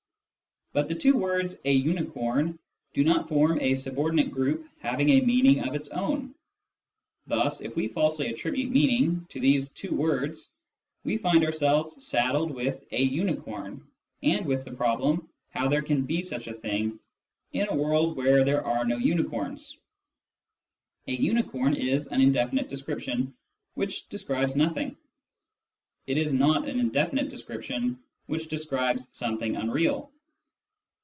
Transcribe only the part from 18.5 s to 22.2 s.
are no unicorns." A unicorn" is